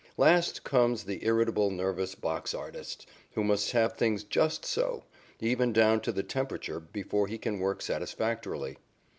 Last 0.17 0.63
comes 0.63 1.03
the 1.03 1.23
irritable, 1.23 1.69
nervous 1.69 2.15
box 2.15 2.55
artist 2.55 3.05
who 3.33 3.43
must 3.43 3.69
have 3.73 3.93
things 3.93 4.23
just 4.23 4.65
so, 4.65 5.03
even 5.39 5.71
down 5.71 6.01
to 6.01 6.11
the 6.11 6.23
temperature, 6.23 6.79
before 6.79 7.27
he 7.27 7.37
can 7.37 7.59
work 7.59 7.83
satisfactorily. 7.83 8.77